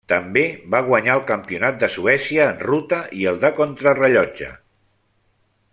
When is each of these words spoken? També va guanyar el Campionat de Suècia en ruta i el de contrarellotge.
També 0.11 0.43
va 0.75 0.79
guanyar 0.87 1.17
el 1.17 1.21
Campionat 1.31 1.77
de 1.83 1.89
Suècia 1.97 2.47
en 2.53 2.59
ruta 2.69 3.03
i 3.21 3.29
el 3.33 3.39
de 3.45 3.53
contrarellotge. 3.61 4.53